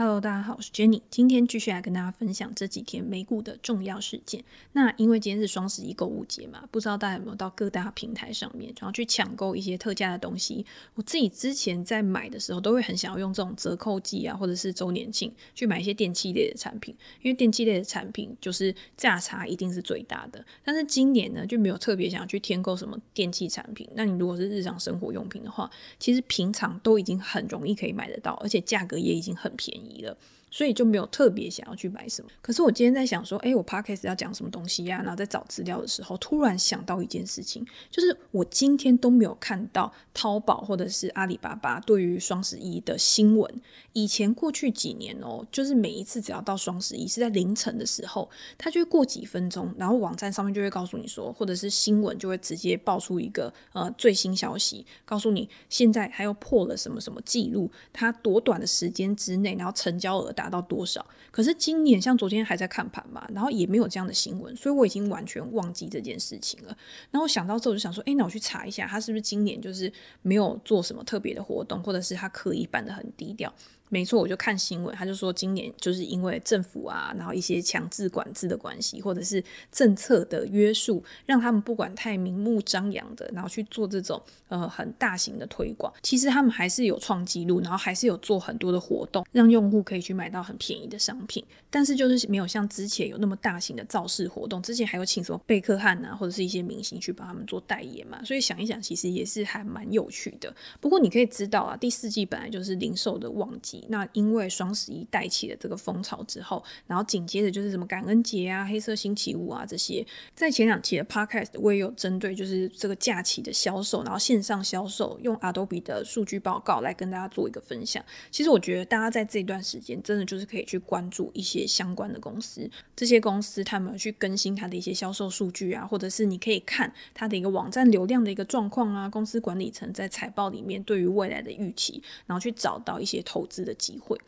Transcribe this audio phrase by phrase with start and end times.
[0.00, 1.02] Hello，大家好，我是 Jenny。
[1.10, 4.44] 今天继续来跟大家分享这几天美股的重要事件。
[4.70, 10.64] 那因为今天是双十一购物节嘛，不知道大家有没有到各大平台上面，然后去抢购一些特价的东西。
[10.94, 20.46] 我自己之前在买的时候，都会很想要用这种折扣季啊，或者是周年庆去买一些电器类的产品，因为电器类的产品就是价差一定是最大的。
[20.62, 23.88] 但是今年呢，就没有特别想要去添购什么电器产品。
[23.96, 25.68] 那你如果是日常生活用品的话，
[25.98, 29.87] 其实平常都已经很容易可以买得到，而且价格也已经很便宜。
[29.88, 30.16] 了，
[30.50, 32.28] 所以就没有特别想要去买什么。
[32.40, 34.98] 可是我今天在想说，哎，我 podcast 要讲什么东西呀？
[34.98, 43.60] 然后在找资料的时候，突然想到一件事情，就是我今天都没有看到淘宝或者是阿里巴巴对于双十一的新闻。
[43.92, 61.04] 以前过去几年哦，就是每一次只要到双十一是在凌晨的时候，它就会过几分钟，然后网站上面就会告诉你说，或者是新闻就会直接爆出一个呃最新消息，告诉你现在还有破了什么什么记录，它多短的时间之内，然后成交额达到多少。
[61.32, 66.76] 可是今年像昨天还在看盘嘛，然后也没有这样的新闻，所以我已经完全忘记这件事情了。
[67.10, 69.92] 然后想到之后就想说，哎，那我去查一下，他是不是今年就是
[70.22, 73.52] 没有做什么特别的活动，或者是他刻意办的很低调。
[73.90, 79.42] 没错，我就看新闻，他就说今年就是因为政府啊，然后一些强制管制的关系，或者是
[79.72, 85.92] 政策的约束，让他们不管太明目张扬的，然后去做这种呃很大型的推广。
[86.02, 91.44] 其实他们还是有创纪录，然后还是有做很多的活动，让用户可以去买到很便宜的商品。
[91.70, 98.22] 但是就是没有像之前有那么大型的造势活动，之前还有请什么贝克汉啊，或者是一些明星去帮他们做代言嘛。
[98.24, 100.54] 所以想一想，其实也是还蛮有趣的。
[100.80, 103.77] 不过你可以知道啊，第四季本来就是零售的旺季。
[103.88, 118.04] 那因为双十一带起了这个风潮之后，然后紧接着就是什么感恩节啊、黑色星期五啊这些，在前两期的 Podcast 我也有针对就是这个假期的销售，然后线上销售用 Adobe 的数据报告来跟大家做一个分享。
[118.30, 134.18] 其实我觉得大家在这段时间真的就是可以去关注一些相关的公司，这些公司他们去更新它的一些销售数据啊，或者是你可以看它的一个网站流量的一个状况啊，公司管理层在财报里面对于未来的预期，然后去找到一些投资的机会。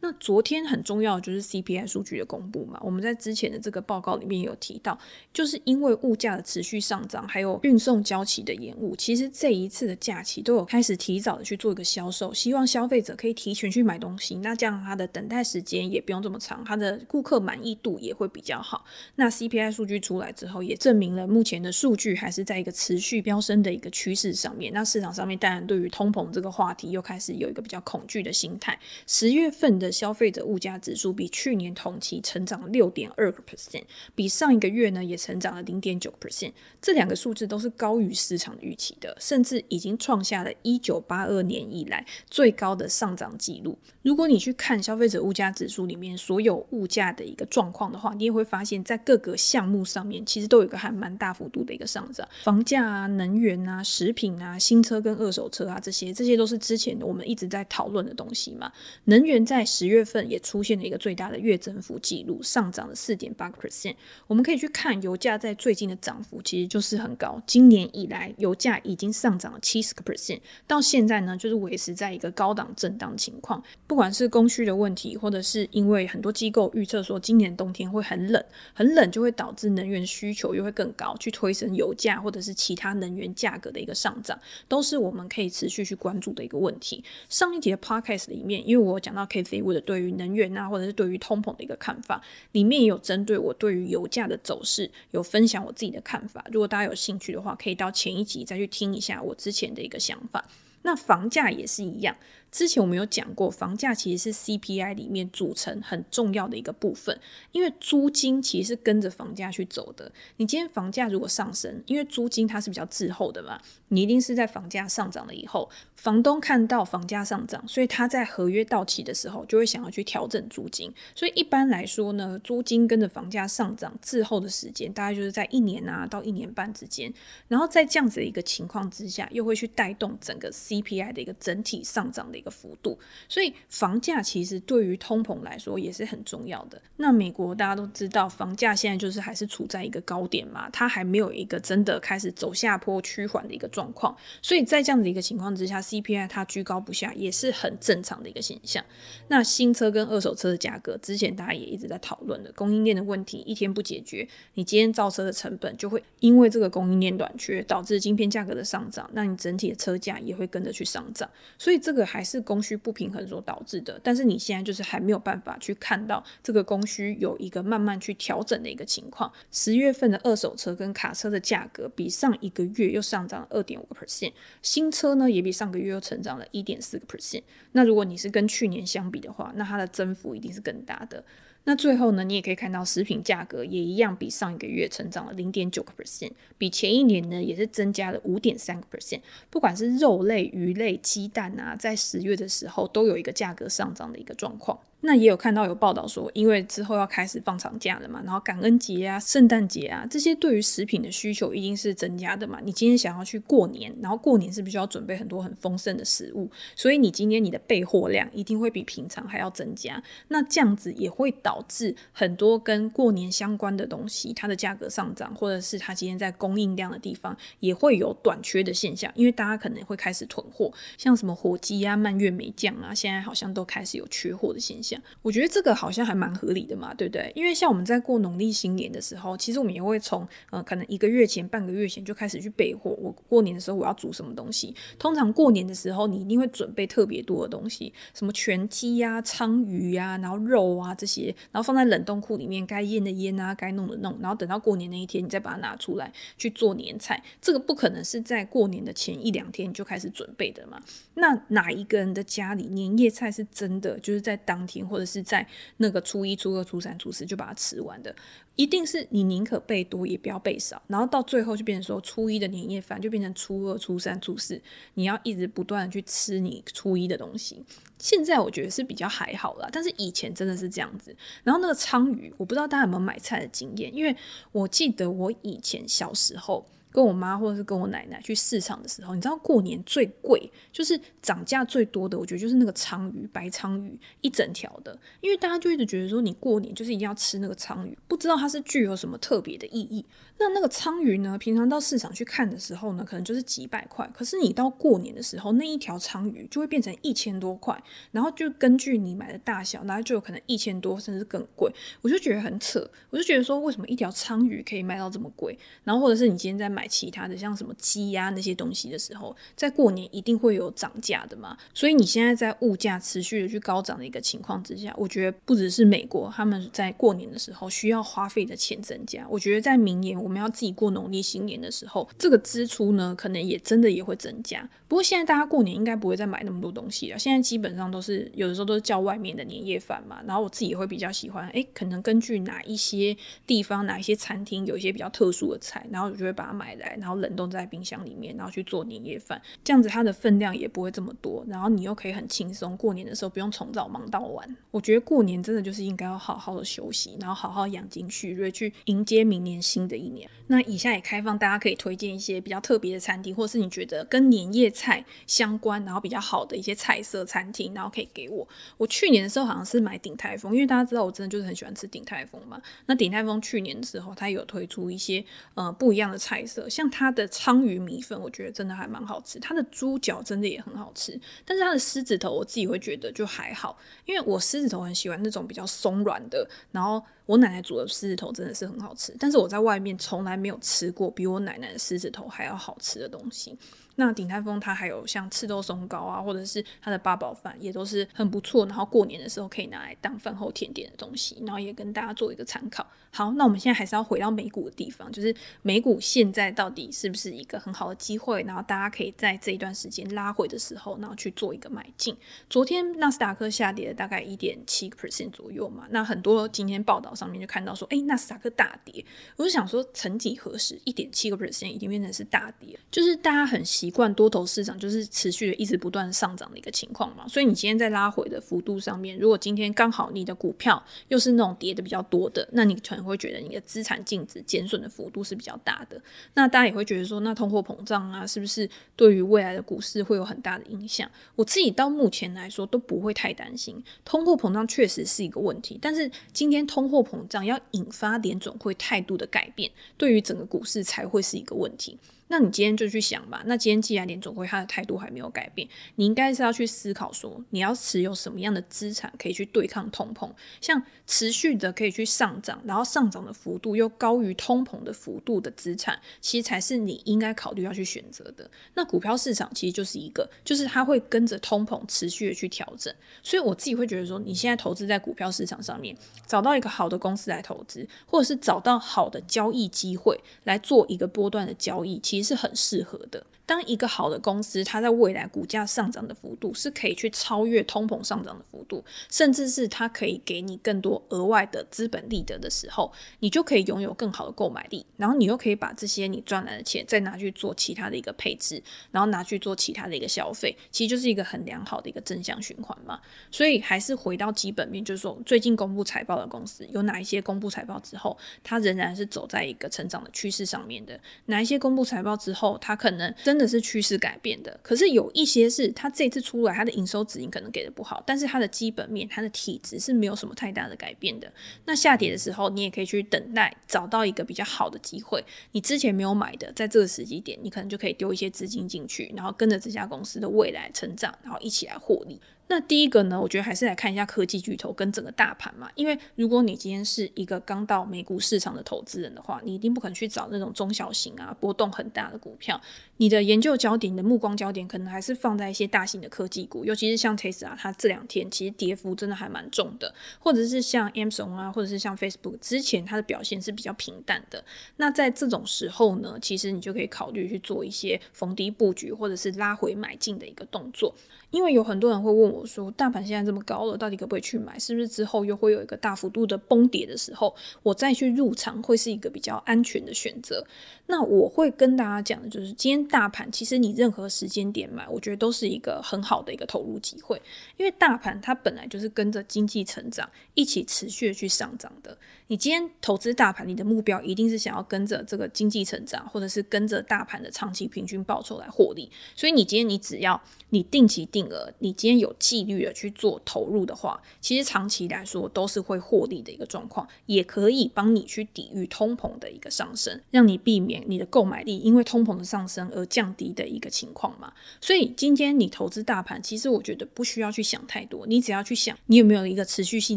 [0.00, 4.96] 那昨天很重要的就是 CPI 数据的公布嘛，我们在之前的这个报告里面有提到，
[5.32, 18.84] 就是因为物价的持续上涨，还有运送交期的延误，其实这一次的假期都有开始提早的去做一个销售，希望消费者可以提前去买东西，那这样它的等待时间也不用这么长，它的顾客满意度也会比较好。
[19.16, 24.72] 那 CPI 数据出来之后，也证明了目前的数据还是在一个持续飙升的一个趋势上面。
[24.72, 28.78] 那市场上面当然对于通膨这个话题又开始有一个比较恐惧的心态。
[29.06, 33.82] 十月份的消费者物价指数比去年同期成长六点二个 percent，
[34.14, 36.52] 比上一个月呢也成长了零点九 percent。
[36.80, 43.78] 这两个数字都是高于市场预期的，甚至已经创下了一九八二年以来最高的上涨记录。
[44.02, 52.26] 如果你去看消费者物价指数里面所有物价的一个状况的话，你也会发现，在各个项目上面其实都有一个还蛮大幅度的一个上涨。
[52.42, 58.72] 房价啊、能源啊、食品啊、新车跟二手车啊这些，这些都是之前我们一直在讨论的东西嘛。
[59.04, 60.18] 能源在十月份。
[60.28, 63.94] 也出现了一个最大的月增幅记录，上涨了四点八个 percent。
[64.26, 67.40] 我们可以去看油价在最近的涨幅，其实就是很高。
[67.46, 73.62] 今年以来，油价已经上涨了七十个 percent，到现在呢，就是维持在一个高档震荡情况。
[73.86, 78.44] 不管是供需的问题，或者是因为很多机构预测说今年冬天会很冷，
[78.74, 84.38] 很冷就会导致能源需求又会更高，去推升油价或者是其他能源价格的一个上涨，
[84.68, 87.02] 都是我们可以持续去关注的一个问题。
[87.28, 89.24] 上一节的 podcast 里面，因为我讲到
[89.68, 96.42] 或者对于能源啊，或者是对于通膨的一个看法，里面也有针对我对于油价的走势有分享我自己的看法。
[96.50, 100.44] 如果大家有兴趣的话，可以到前一集再去听一下我之前的一个想法。
[100.82, 102.16] 那房价也是一样。
[102.50, 107.20] 之前我们有讲过，房价其实是 CPI 里面组成很重要的一个部分，
[107.52, 110.10] 因为租金其实是跟着房价去走的。
[110.38, 120.90] 你今天房价如果上升，因为租金它是比较滞后的嘛，你一定是在房价上涨了以后，房东看到房价上涨，所以他在合约到期的时候就会想要去调整租金。
[121.14, 127.12] 所以一般来说呢，租金跟着房价上涨滞后的时间，大概就是在一年啊到一年半之间。
[127.46, 132.37] 然后在这样子的一个情况之下，又会去带动整个 CPI 的一个整体上涨的。
[132.38, 132.98] 一个幅度，
[133.28, 136.80] 所以房价其实对于通膨来说也是很重要的。
[136.96, 144.16] 那美国大家都知道，房价现在就是还是处在一个高点嘛，它还没有一个真的开始走下坡趋缓的一个状况。
[144.42, 148.84] 所以在这样的一个情况之下，CPI 它居高不下也是很正常的一个现象。
[149.28, 161.28] 那新车跟二手车的价格，之前大家也一直在讨论的供应链的问题，一天不解决，你今天造车的成本就会因为这个供应链短缺导致晶片价格的上涨，那你整体的车价也会跟着去上涨。
[161.58, 162.38] 所以这个还是。
[162.48, 169.30] 供需不平衡所导致的，但是你现在就是还没有办法去看到这个供需有一个慢慢去调整的一个情况。
[169.50, 174.32] 十月份的二手车跟卡车的价格比上一个月又上涨了二点五个 percent，
[174.62, 177.42] 新车呢也比上个月又成长了一点四个 percent。
[177.72, 181.22] 那如果你是跟去年相比的话，那它的增幅一定是更大的。
[181.64, 189.20] 那最后呢，你也可以看到食品价格也一样，比上一个月成长了零点九个 percent，比前一年呢也是增加了五点三个 percent。
[189.50, 194.78] 不管是肉类、鱼类、鸡蛋啊，在十月的时候都有一个价格上涨的一个状况。
[195.00, 202.58] 那也有看到有报道说，因为之后要开始放长假了嘛，然后感恩节啊、圣诞节啊，这些对于食品的需求一定是增加的嘛。
[202.64, 206.50] 你今天想要去过年，然后过年是不是要准备很多很丰盛的食物？
[206.74, 210.02] 所以你今天你的备货量一定会比平常还要增加。
[210.26, 224.87] 那这样子也会导致很多跟过年相关的东西，它的价格上涨，或者是它今天在供应量的地方也会有短缺的现象，因为大家可能会开始囤货，像什么火鸡啊、蔓越莓酱啊，现在好像都开始有缺货的现象。
[225.22, 227.32] 我觉得这个好像还蛮合理的嘛，对不对？
[227.34, 232.90] 因为像我们在过农历新年的时候，其实我们也会从呃可能一个月前、半个月前就开始去备货。
[232.98, 234.74] 我过年的时候我要煮什么东西？
[234.98, 247.22] 通常过年的时候你一定会准备特别多的东西，什么全鸡呀、鲳鱼呀，然后肉啊这些，然后放在冷冻库里面，该腌的腌啊，该弄的弄，然后等到过年那一天你再把它拿出来去做年菜。
[247.40, 250.80] 这个不可能是在过年的前一两天你就开始准备的嘛？
[251.14, 254.77] 那哪一个人的家里年夜菜是真的就是在当天？
[254.86, 255.46] 或者是在
[255.78, 258.14] 那个初一、初二、初三、初四就把它吃完的，
[258.56, 264.60] 一定是你宁可备多也不要备少，然后到最后就变成说初一的年夜饭就变成初二、初三、初四，
[264.94, 267.64] 你要一直不断的去吃你初一的东西。
[267.98, 271.14] 现在我觉得是比较还好啦，但是以前真的是这样子。
[271.44, 274.16] 然后那个鲳鱼，我不知道大家有没有买菜的经验，因为
[274.52, 276.66] 我记得我以前小时候。
[276.90, 290.04] 跟我妈或者是跟我奶奶去市场的时候，你知道过年最贵就是涨价最多的，我觉得就是那个鲳鱼，白鲳鱼一整条的，因为大家就一直觉得说你过年就是一定要吃那个鲳鱼，不知道它是具有什么特别的意义。
[290.40, 297.76] 那那个鲳鱼呢，平常到市场去看的时候呢，可能就是几百块，可是你到过年的时候，那一条鲳鱼就会变成一千多块，
[298.12, 305.58] 然后就根据你买的大小，然后就有可能一千多甚至更贵，我就觉得很扯，我就觉得说为什么一条鲳鱼可以卖到这么贵？
[305.82, 311.58] 然后或者是你今天在买其他的像什么鸡呀那些东西的时候，在过年一定会有涨价的嘛。
[311.74, 324.68] 所以你现在在物价持续的去高涨的一个情况之下，我觉得不只是美国他们在过年的时候需要花费的钱增加，我觉得在明年我们要自己过农历新年的时候，这个支出呢可能也真的也会增加。
[324.86, 330.20] 不过现在大家过年应该不会再买那么多东西了，现在基本上都是有的时候都是叫外面的年夜饭嘛。
[330.26, 333.16] 然后我自己也会比较喜欢，哎，可能根据哪一些
[333.46, 336.96] 地方哪一些餐厅有一些比较特殊的菜，然后我就会把它买来。
[337.00, 344.56] 然后冷冻在冰箱里面，然后去做年夜饭，这样子它的分量也不会这么多，然后你又可以很轻松，过年的时候不用从早忙到晚。
[344.70, 350.28] 我觉得过年真的就是应该要好好的休息，然后好好养精蓄锐，去迎接明年新的一年。
[350.48, 358.48] 那以下也开放大家可以推荐一些比较特别的餐厅，或是你觉得跟年夜菜相关，然后比较好的一些菜色餐厅，然后可以给我。
[358.78, 362.60] 我去年的时候好像是买鼎泰丰，因为大家知道我真的就是很喜欢吃鼎泰丰嘛。
[362.86, 365.22] 那鼎泰丰去年的时候，它有推出一些
[365.52, 369.38] 呃不一样的菜色，像它的鲳鱼米粉，我觉得真的还蛮好吃。
[369.38, 376.48] 它的猪脚真的也很好吃，但是它的狮子头我自己会觉得就还好，因为我狮子头很喜欢那种比较松软的。
[376.72, 383.58] 然后我奶奶煮的狮子头真的是很好吃，但是我在外面从来没有吃过比我奶奶的狮子头还要好吃的东西。
[383.98, 392.86] 那鼎泰丰它还有像赤豆松糕啊，或者是它的八宝饭也都是很不错，然后过年的时候可以拿来当饭后甜点的东西，然后也跟大家做一个参考。
[393.10, 398.44] 好，那我们现在还是要回到美股的地方，就是美股现在到底是不是一个很好的机会？
[398.44, 402.16] 然后大家可以在这一段时间拉回的时候，然后去做一个买进。
[402.48, 409.04] 昨天纳斯达克下跌了大概一点七个 percent 左右嘛，那很多今天报道上面就看到说，哎，纳斯达克大跌，
[409.36, 413.87] 我就想说，曾几何时，一点七个 percent 已经变成是大跌，就是大家很习。
[413.88, 425.98] 习惯多头市场就是持续的一直不断上涨的一个情况嘛，所以你今天在拉回的幅度上面，如果今天刚好你的股票又是那种跌的比较多的，那你可能会觉得你的资产净值减损的幅度是比较大的。
[426.34, 431.10] 那大家也会觉得说，那通货膨胀啊，是不是对于未来的股市会有很大的影响？
[431.34, 441.96] 我自己到目前来说都不会太担心，通货膨胀确实是一个问题，但是今天通货膨胀要引发联总会态度的改变，对于整个股市才会是一个问题。
[442.28, 450.30] 那你今天就去想吧，那今天既然联总会他的态度还没有改变，你应该是要去思考说，你要持有什么样的资产可以去对抗通膨，
[450.60, 458.50] 像持续的可以去上涨，然后上涨的幅度又高于通膨的幅度的资产，其实才是你应该考虑要去选择的。
[458.74, 473.24] 那股票市场其实就是一个，就是它会跟着通膨持续的去调整，所以我自己会觉得说，你现在投资在股票市场上面，找到一个好的公司来投资，或者是找到好的交易机会来做一个波段的交易，其实是很适合的。
[473.48, 493.00] 当一个好的公司，它在未来股价上涨的幅度是可以去超越通膨上涨的幅度，甚至是它可以给你更多额外的资本利得的时候，你就可以拥有更好的购买力，然后你又可以把这些你赚来的钱再拿去做其他的一个配置，然后拿去做其他的一个消费，其实就是一个很良好的一个正向循环嘛。
[493.30, 498.14] 所以还是回到基本面，就是说最近公布财报的公司有哪一些公布财报之后，
[498.44, 503.37] 它仍然是走在一个成长的趋势上面的，哪一些公布财报之后，它可能真。
[503.38, 511.32] 真的是趋势改变的，可是有一些是它这次出来，它的营收指引可能给的不好，但是它的基本面、它的体质是没有什么太大的改变的。
[511.64, 515.24] 那下跌的时候，你也可以去等待，找到一个比较好的机会。
[515.52, 522.20] 你之前没有买的，在这个时机点，你可能就可以丢一些资金进去，然后跟着这家公司的未来成长，然后一起来获利。
[522.48, 525.70] 那第一个呢，我觉得还是来看一下科技巨头跟整个大盘嘛。
[525.74, 532.60] 因为如果你今天是一个刚到美股市场的投资人的话，你一定不可能去找那种中小型啊、波动很大的股票。
[532.96, 544.42] 你的研究焦点、你的目光焦点可能还是放在一些大型的科技股，尤其是像 Tesla，它这两天其实跌幅真的还蛮重的，或者是像 Amazon 啊，或者是像 Facebook，之前它的表现是比较平淡的。
[544.78, 550.94] 那在这种时候呢，其实你就可以考虑去做一些逢低布局，或者是拉回买进的一个动作。
[551.30, 554.58] 因为有很多人会问我说，大盘现在这么高了，到底可不可以去买？
[554.58, 560.44] 是不是之后又会有一个大幅度的崩跌的时候，我再去入场会是一个比较安全的选择？
[560.86, 567.20] 那我会跟大家讲的就是，今天大盘其实你任何时间点买，我觉得都是一个很好的一个投入机会，
[567.58, 571.96] 因为大盘它本来就是跟着经济成长一起持续去上涨的。
[572.28, 578.90] 你今天投资大盘，你的目标一定是想要跟着这个经济成长，或者是跟着大盘的长期平均报酬来获利。
[579.14, 580.20] 所以你今天你只要
[580.50, 594.32] 你定期定定额，你今天有纪律的去做投入的话，其实长期来说都是会获利的一个状况，也可以帮你去抵御通膨的一个上升，让你避免你的购买力因为通膨的上升而降低的一个情况嘛。
[594.60, 599.96] 所以今天你投资大盘，其实我觉得不需要去想太多，你只要去想你有没有一个持续性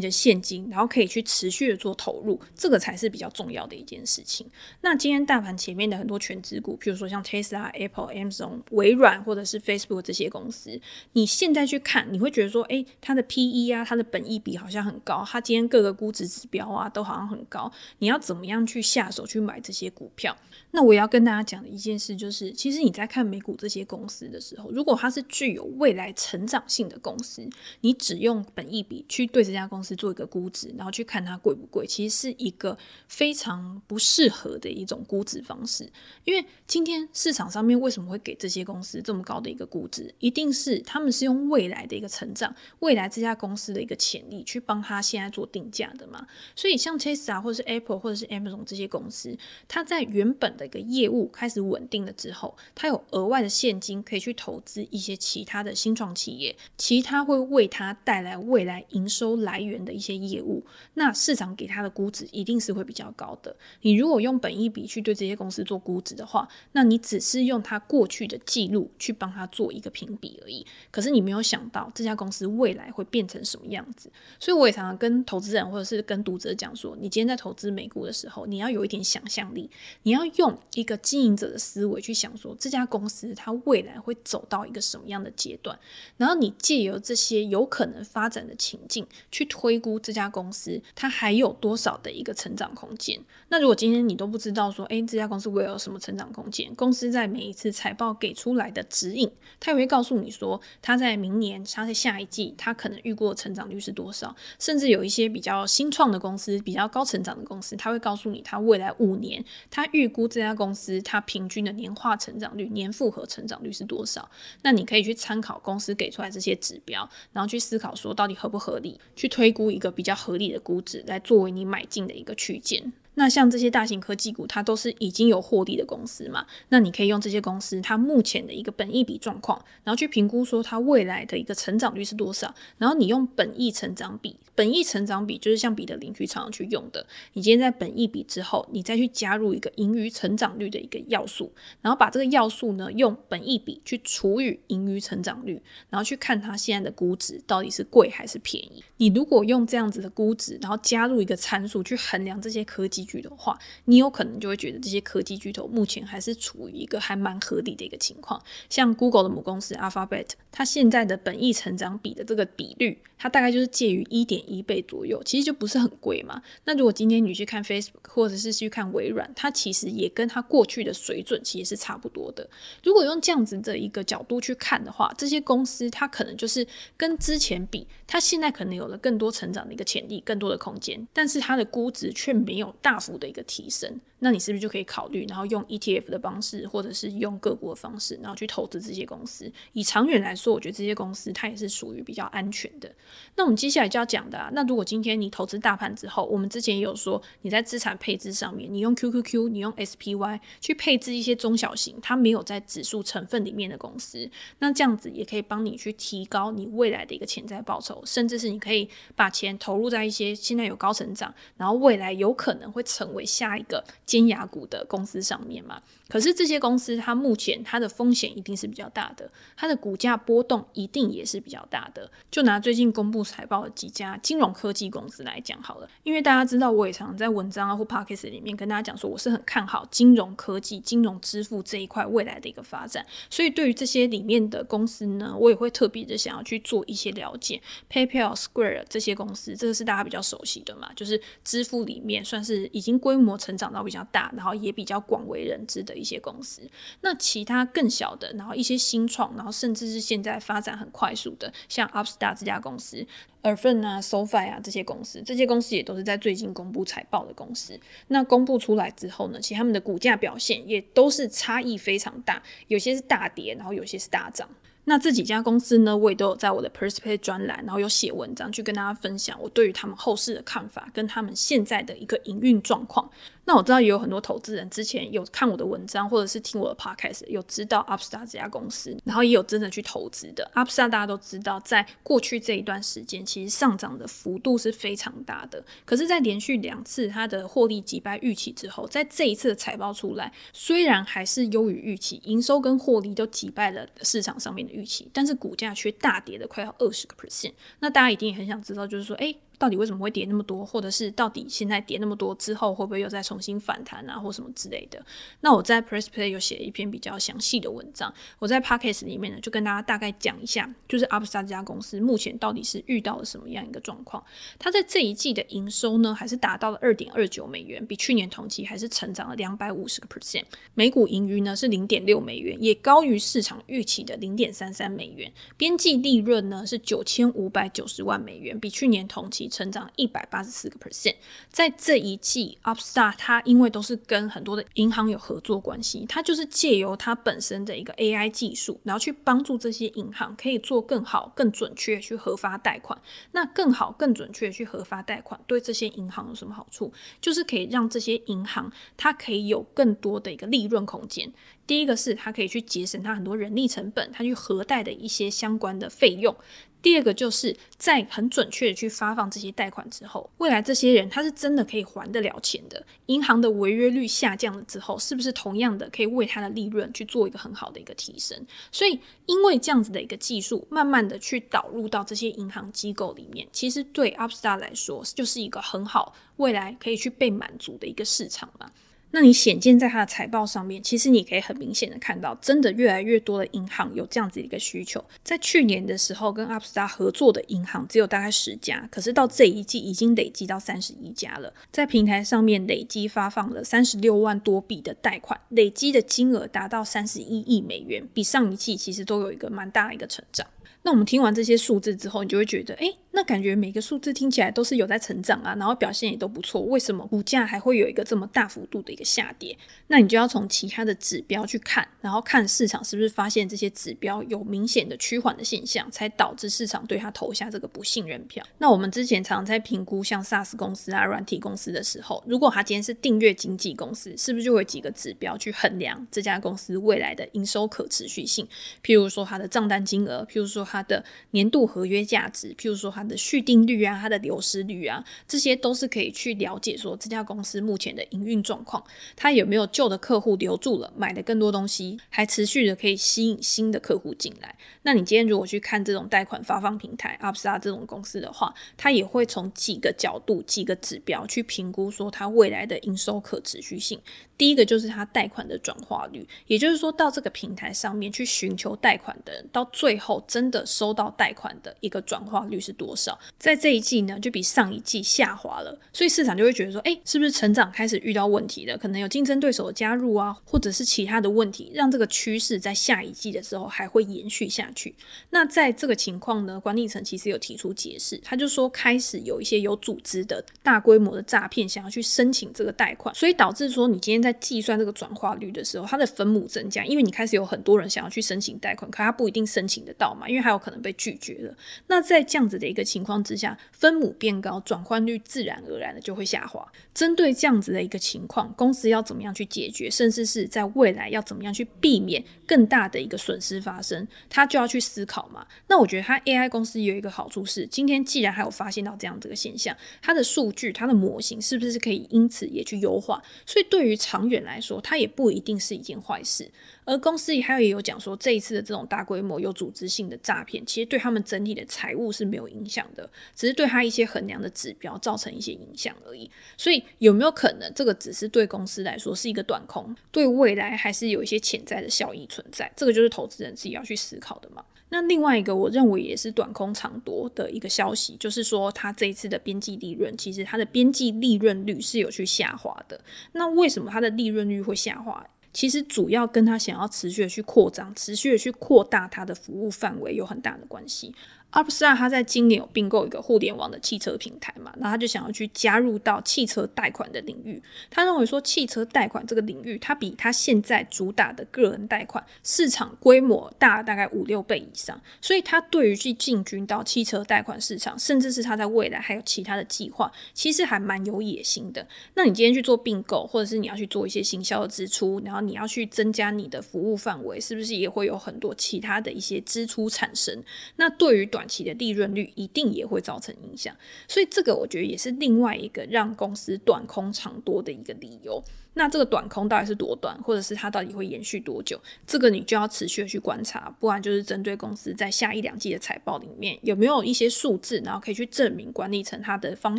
[0.00, 4.44] 的现金，然后可以去持续的做投入，这个才是比较重要的一件事情。
[4.80, 10.80] 那今天大盘前面的很多全职股，譬如说像 Tesla、Apple、Amazon、微软或者是 Facebook 这些公司。
[11.14, 20.36] 你现在去看，你会觉得说，诶，它的 PE 啊，它的本益比好像很高，它今天各个估值指标啊都好像很高，你要怎么样去下手去买这些股票？
[20.70, 27.46] 那我要跟大家讲的一件事就是，其实你在看美股这些公司的时候，如果它是具有未来成长性的公司，
[27.82, 35.90] 你只用本益比去对这家公司做一个估值，然后去看它贵不贵，其实是一个非常不适合的一种估值方式。
[36.24, 46.24] 因为今天市场上面为什么会给这些公司这么高的一个估值，一定是他他们是用未来的一个成长，未来这家公司的一个潜力去帮他现在做定价的嘛。
[46.54, 63.56] 所以像 Tesla 或者是 Apple 或者是 Amazon 这些公司，它在原本的一个业务开始稳定了之后，它有额外的现金可以去投资一些其他的新创企业，其他会为它带来未来营收来源的一些业务，那市场给它的估值一定是会比较高的。
[63.80, 70.64] 你如果用本一比去对这些公司做估值的话，那你只是用它过去的记录去帮它做一个评比而已。
[70.92, 74.08] 可是你没有想到这家公司未来会变成什么样子，
[74.38, 79.68] 所以我也常常跟投资人或者是跟读者讲说，你今天在投资美股的时候，你要有一点想象力，
[80.04, 80.52] 你要用。
[80.74, 85.78] 一个经营者的思维去想说，这家公司它未来会走到一个什么样的阶段，
[86.16, 93.20] 然后你借由这些有可能发展的情境去推估这家公司它还有多少的一个成长空间。
[93.48, 96.74] 那如果今天你都不知道说，诶，这家公司会有什么成长空间？
[96.74, 99.30] 公司在每一次财报给出来的指引，
[99.60, 104.34] 它也会告诉你说，它在明年、它在下一季，它可能预估的成长率是多少。
[104.58, 110.72] 甚至有一些比较新创的公司、比较高成长的公司，它会告诉你，它未来五年它预估这家公司。
[110.72, 114.30] 公司它平均的年化成长率、年复合成长率是多少？
[114.62, 122.92] 那你可以去参考公司给出来这些指标，然后去思考说到底合不合理，去推估一个比较合理的估值来作为你买进的一个区间。
[123.14, 148.82] 那像这些大型科技股，它都是已经有获利的公司嘛，那你可以用这些公司它目前的一个本益比状况，然后去评估说它未来的一个成长率是多少，然后你用本益成长比，本益成长比就是像彼得林去常常去用的，你今天在本益比之后，你再去加入一个盈余成长率的一个要素，然后把这个要素呢用本益比去除以盈余成长率，然后去看它现在的估值到底是贵还是便宜。
[148.96, 158.42] 你如果用这样子的估值，然后加入一个参数去衡量这些科技巨头的话，你有可能就会觉得这些科技巨头目前还是处于一个还蛮合理的一个情况。
[158.68, 166.42] 像 Google 的母公司 Alphabet，它现在的本益成长比的这个比率，它大概就是介于一点一倍左右，其实就不是很贵嘛。
[166.64, 172.48] 那如果今天你去看 Facebook 或者是去看微软，它其实也跟它过去的水准其实是差不多的。
[172.82, 176.66] 如果用这样子的一个角度去看的话，这些公司它可能就是
[176.96, 183.98] 跟之前比，它现在可能有了更多成长的一个潜力，更多的空间，但是它的估值却没有大大幅的一个提升。
[184.24, 189.52] 那你是不是就可以考虑，然后用 ETF 的方式，或者是用个股的方式，然后去投资这些公司？
[189.72, 192.88] 以长远来说，我觉得这些公司它也是属于比较安全的。
[193.34, 213.82] 那我们接下来就要讲的啊，那如果今天你投资大盘之后，我们之前也有说，你在资产配置上面，你用 QQQ，你用 SPY 去配置一些中小型，它没有在指数成分里面的公司，那这样子也可以帮你去提高你未来的一个潜在报酬，甚至是你可以把钱投入在一些现在有高成长，然后未来有可能会成为下一个。
[214.12, 222.10] 尖牙股的公司上面嘛，可是这些公司它目前它的风险一定是比较大的，它的股价波动一定也是比较大的。
[222.30, 237.62] 就拿最近公布财报的几家金融科技公司来讲好了，因为大家知道我也常常在文章啊或 podcast 里面跟大家讲说，我是很看好金融科技、金融支付这一块未来的一个发展，所以对于这些里面的公司呢，我也会特别的想要去做一些了解。
[237.90, 244.01] PayPal、Square 这些公司，这个是大家比较熟悉的嘛，就是支付里面算是已经规模成长到比较。
[244.04, 246.62] 大，然后也比较广为人知的一些公司，
[247.02, 253.06] 那其他更小的，然后一些新创，然后甚至是现在发展很快速的，像 Upstart 这家公司、
[253.42, 257.78] Aleph 啊、SoFi 啊这些公司，这些公司也都是在最近公布财报的公司。
[258.08, 264.48] 那公布出来之后呢，其实他们的股价表现也都是差异非常大，有些是大跌，然后有些是大涨。
[264.84, 273.08] 那这几家公司呢，我也都有在我的 Perspect 专栏，然后有写文章去跟大家分享我对于他们后市的看法，跟他们现在的一个营运状况。
[273.44, 280.48] 那我知道也有很多投资人之前有看我的文章，或者是听我的 podcast，有知道 Upstart 这家公司，然后也有真的去投资的。
[280.54, 285.64] Upstart 大家都知道，在过去这一段时间，其实上涨的幅度是非常大的。
[285.84, 297.52] 可是，在连续两次它的获利击败预期之后，在这一次的财报出来，虽然还是优于预期，营收跟获利都击败了市场上面的预期，但是股价却大跌了快要二十个 percent。
[297.80, 299.36] 那大家一定也很想知道，就是说，诶。
[299.62, 305.00] 到底为什么会跌那么多，或者是到底现在跌那么多之后会不会又再重新反弹啊，或什么之类的？
[305.42, 314.24] 那我在 Press Play 有写一篇比较详细的文章，我在 Podcast 里面呢就跟大家大概讲一下，就是 Upstart 这家公司目前到底是遇到了什么样一个状况？
[314.58, 320.42] 它在这一季的营收呢，还是达到了二点二九美元，比去年同期还是成长了两百五十个 percent。
[320.74, 325.30] 每股盈余呢是零点六美元，也高于市场预期的零点三三美元。
[325.56, 329.51] 边际利润呢是九千五百九十万美元，比去年同期。
[329.52, 331.14] 成长一百八十四个 percent，
[331.50, 342.98] 在这一季，Upstart 它因为都是跟很多的银行有合作关系，它就是借由它本身的一个 AI 技术，然后去帮助这些银行可以做更好、更准确去核发贷款。
[343.32, 346.90] 那更好、更准确去核发贷款，对这些银行有什么好处？
[347.20, 351.30] 就是可以让这些银行它可以有更多的一个利润空间。
[351.64, 356.34] 第一个是它可以去节省它很多人力成本，它去核贷的一些相关的费用。
[356.82, 362.84] 第二个就是在很准确的去发放这些贷款之后，未来这些人他是真的可以还得了钱的。
[363.06, 368.44] 银行的违约率下降了之后，是不是同样的可以为他的利润去做一个很好的一个提升？
[368.72, 378.70] 所以，因为这样子的一个技术，慢慢的去导入到这些银行机构里面，其实对 Upstar 来说就是一个很好未来可以去被满足的一个市场嘛。
[379.12, 385.04] 那你显见在它的财报上面，其实你可以很明显的看到，真的越来越多的银行有这样子一个需求。
[385.22, 400.46] 在去年的时候，跟 Upstart 合作的银行只有大概十家，可是到这一季已经累积到三十一家了，在平台上面累积发放了三十六万多笔的贷款，累积的金额达到三十一亿美元，比上一季其实都有一个蛮大的一个成长。
[400.84, 402.96] 那我们听完这些数字之后，你就会觉得，诶。
[403.12, 409.56] 那感觉每个数字听起来都是有在成长啊，然后表现也都不错，为什么股价还会有一个这么大幅度的一个下跌？
[409.88, 418.44] 那你就要从其他的指标去看，然后看市场是不是发现这些指标有明显的趋缓的现象，才导致市场对它投下这个不信任票。
[418.58, 428.48] 那我们之前常在评估像 SaaS 公司啊、软体公司的时候，如果它今天是订阅经济公司，是不是就会有几个指标去衡量这家公司未来的营收可持续性？
[428.82, 438.82] 譬如说它的账单金额，譬如说它的年度合约价值，譬如说它的续订率啊、它的流失率啊，这些都是可以去了解说这家公司目前的营运状况，
[439.16, 444.54] 它有没有旧的客户留住了，买的更多东西，还持续的可以吸引新的客户进来。
[444.82, 454.00] 那你今天如果去看这种贷款发放平台 Upstart 这种公司的话，它也会从几个角度、几个指标去评估说它未来的营收可持续性。
[454.36, 463.18] 第一个就是它贷款的转化率，也就是说到这个平台上面去寻求贷款的人，到最后真的收到贷款的一个转化率是多少？
[463.38, 468.76] 在这一季呢，就比上一季下滑了，所以市场就会觉得说，哎，是不是成长开始遇到问题了？
[468.76, 474.94] 可能有竞争对手的加入啊，或者是其他的问题，让这个趋势在下一季的时候还会延续下去。
[475.30, 491.54] 那在这个情况呢，管理层其实有提出解释，他就说开始有一些有组织的大规模的诈骗想要去申请这个贷款，所以导致说你今天在计算这个转化率的时候，它的分母增加，因为你开始有很多人想要去申请贷款，可他不一定申请得到嘛，因为还有可能被拒绝了。
[491.86, 496.66] 那在这样子的一个情况之下，分母变高，转换率自然而然的就会下滑。
[496.94, 505.46] 针对这样子的一个情况，公司要怎么样去解决，甚至是在未来要怎么样去避免更大的一个损失发生，他就要去思考嘛。
[505.68, 513.22] 那我觉得他 AI 公司有一个好处是，今天既然还有发现到这样这个现象，它的数据、它的模型是不是可以因此也去优化？
[513.46, 516.50] 所以对于长远来说，它也不一定是一件坏事。
[516.84, 526.30] 而公司还有也有讲说，这一次的这种大规模有组织性的诈骗，其实对他们整体的财务是没有影响的，只是对他一些衡量的指标造成一些影响而已。
[526.56, 532.70] 所以有没有可能这个只是对公司来说是一个短空，对未来还是有一些潜在的效益存在？
[532.76, 534.64] 这个就是投资人自己要去思考的嘛。
[534.88, 543.00] 那另外一个我认为也是短空长多的一个消息，就是说它这一次的边际利润，其实它的边际利润率是有去下滑的。
[543.32, 545.26] 那为什么它的利润率会下滑？
[545.54, 551.14] 其实主要跟他想要持续的去扩张、持续的去扩大他的服务范围有很大的关系。
[551.52, 557.62] Upstart 他在今年有并购一个互联网的汽车平台嘛，然后他就想要去加入到汽车贷款的领域。
[557.90, 571.86] 他认为说汽车贷款这个领域，它比他现在主打的个人贷款市场规模大大概五六倍以上，所以他对于去进军到汽车贷款市场，甚至是他在未来还有其他的计划，其实还蛮有野心的。
[572.14, 580.42] 那你今天去做并购，或者是你要去做一些行销的支出，然后你要去增加你的服务范围，是不是也会有很多其他的一些支出产生？
[580.76, 583.76] 那对于短短期的利润率一定也会造成影响，
[584.06, 588.40] 所以这个我觉得也是另外一个让公司短空长多的一个理由。
[588.74, 591.78] 那这个短空到底是多短，或者是它到底会延续多久？
[592.06, 599.78] 这个你就要持续的去观察，不然就是针对公司在下一两季的财报里面有没有一些数字，然后可以去证明管理层它的方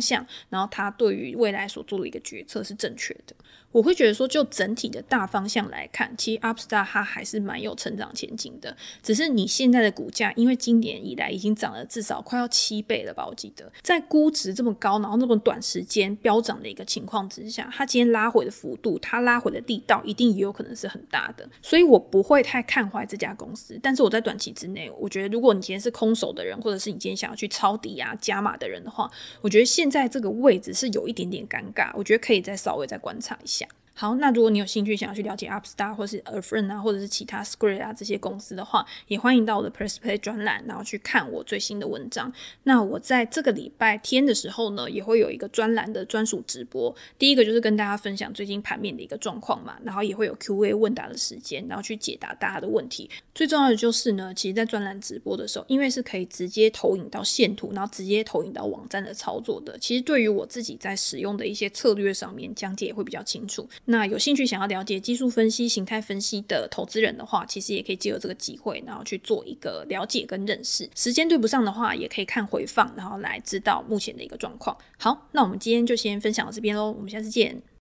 [0.00, 3.34] 向，然后它对于未来所做的一个决策是正确的。
[3.74, 8.76] 我会觉得说，就整体的大方向来看，其实 Upstart 它还是蛮有成长前景的。
[9.02, 13.26] 只是你现在的股价，因为今年以来已经涨了至少快要七倍了吧？
[13.26, 21.44] 我记得在估值这么高，然后那么短时间飙涨的一个情况之下，它今天拉回的幅度，它拉回的力道一定也有可能是很大的。
[21.60, 23.76] 所以我不会太看坏这家公司。
[23.82, 29.10] 但是我在短期之内，我觉得如果你今天是空手的人，或者是你今天想要去抄底啊、加码的人的话，
[29.40, 31.90] 我觉得现在这个位置是有一点点尴尬。
[31.96, 33.63] 我觉得可以再稍微再观察一下。
[33.96, 42.32] 好，那如果你有兴趣想要去了解 Upstart 或是 a f r i e n d 啊，或者是其他 Square 啊这些公司的话，也欢迎到我的 Press Play 专栏，然后去看我最新的文章。
[42.64, 46.92] 那我在这个礼拜天的时候呢，也会有一个专栏的专属直播。
[47.18, 53.08] 第一个就是跟大家分享最近盘面的一个状况嘛，然后也会有 Q&A 问答的时间，然后去解答大家的问题。
[53.32, 63.68] 最重要的就是呢，其实，在专栏直播的时候，因为是可以直接投影到线图，然后直接投影到网站的操作的，其实对于我自己在使用的一些策略上面讲解也会比较清楚。
[63.86, 70.88] 那有兴趣想要了解技术分析、形态分析的投资人的话，其实也可以借由这个机会，然后去做一个了解跟认识。
[70.94, 74.76] 时间对不上的话，也可以看回放，然后来知道目前的一个状况。
[74.98, 77.62] 好，那我们今天就先分享到这边喽，我们下次见。